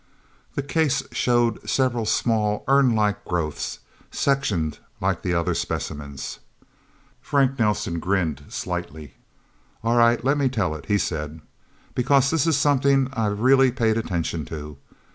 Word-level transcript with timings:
The 0.55 0.63
case 0.63 1.03
showed 1.11 1.69
several 1.69 2.07
small, 2.07 2.63
urn 2.67 2.95
like 2.95 3.23
growths, 3.23 3.81
sectioned 4.09 4.79
like 4.99 5.21
the 5.21 5.35
other 5.35 5.53
specimens. 5.53 6.39
Frank 7.21 7.59
Nelsen 7.59 7.99
grinned 7.99 8.45
slightly. 8.49 9.13
"All 9.83 9.95
right 9.97 10.25
let 10.25 10.39
me 10.39 10.49
tell 10.49 10.73
it," 10.73 10.87
he 10.87 10.97
said. 10.97 11.39
"Because 11.93 12.31
this 12.31 12.47
is 12.47 12.57
something 12.57 13.09
I 13.13 13.27
really 13.27 13.71
paid 13.71 13.95
attention 13.95 14.43
to! 14.45 14.79